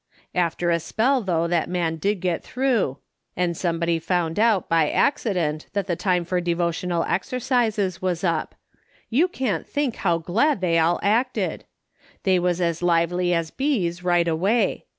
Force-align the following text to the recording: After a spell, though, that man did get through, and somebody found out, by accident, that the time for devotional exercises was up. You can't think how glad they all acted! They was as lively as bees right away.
After 0.33 0.71
a 0.71 0.79
spell, 0.79 1.21
though, 1.21 1.45
that 1.47 1.69
man 1.69 1.97
did 1.97 2.21
get 2.21 2.43
through, 2.43 2.97
and 3.37 3.55
somebody 3.55 3.99
found 3.99 4.39
out, 4.39 4.67
by 4.67 4.89
accident, 4.89 5.67
that 5.73 5.85
the 5.85 5.95
time 5.95 6.25
for 6.25 6.41
devotional 6.41 7.03
exercises 7.07 8.01
was 8.01 8.23
up. 8.23 8.55
You 9.11 9.27
can't 9.27 9.67
think 9.67 9.97
how 9.97 10.17
glad 10.17 10.59
they 10.59 10.79
all 10.79 10.99
acted! 11.03 11.65
They 12.23 12.39
was 12.39 12.59
as 12.59 12.81
lively 12.81 13.31
as 13.31 13.51
bees 13.51 14.03
right 14.03 14.27
away. 14.27 14.85